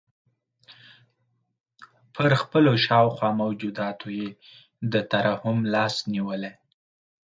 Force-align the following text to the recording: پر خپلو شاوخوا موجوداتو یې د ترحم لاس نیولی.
پر 2.15 2.31
خپلو 2.41 2.71
شاوخوا 2.85 3.29
موجوداتو 3.41 4.07
یې 4.19 4.29
د 4.91 4.93
ترحم 5.11 5.57
لاس 5.73 5.95
نیولی. 6.11 6.53